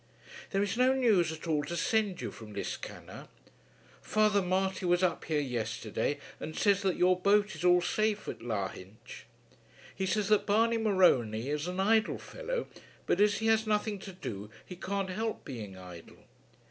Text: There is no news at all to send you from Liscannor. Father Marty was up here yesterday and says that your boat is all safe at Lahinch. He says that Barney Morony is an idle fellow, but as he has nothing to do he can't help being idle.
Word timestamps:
There 0.49 0.63
is 0.63 0.77
no 0.77 0.93
news 0.93 1.31
at 1.31 1.45
all 1.45 1.63
to 1.65 1.77
send 1.77 2.21
you 2.21 2.31
from 2.31 2.55
Liscannor. 2.55 3.27
Father 4.01 4.41
Marty 4.41 4.83
was 4.87 5.03
up 5.03 5.25
here 5.25 5.39
yesterday 5.39 6.17
and 6.39 6.57
says 6.57 6.81
that 6.81 6.95
your 6.95 7.19
boat 7.19 7.53
is 7.53 7.63
all 7.63 7.81
safe 7.83 8.27
at 8.27 8.41
Lahinch. 8.41 9.27
He 9.93 10.07
says 10.07 10.27
that 10.29 10.47
Barney 10.47 10.79
Morony 10.79 11.49
is 11.49 11.67
an 11.67 11.79
idle 11.79 12.17
fellow, 12.17 12.65
but 13.05 13.21
as 13.21 13.37
he 13.37 13.45
has 13.45 13.67
nothing 13.67 13.99
to 13.99 14.11
do 14.11 14.49
he 14.65 14.75
can't 14.75 15.11
help 15.11 15.45
being 15.45 15.77
idle. 15.77 16.17